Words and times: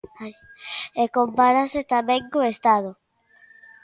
E 1.01 1.03
compárase 1.17 1.81
tamén 1.93 2.21
co 2.31 2.49
Estado. 2.53 2.91